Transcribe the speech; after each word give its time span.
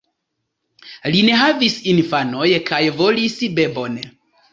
Li 1.15 1.19
ne 1.27 1.35
havis 1.41 1.75
infanoj 1.91 2.47
kaj 2.71 2.79
volis 3.03 3.37
bebon. 3.61 4.01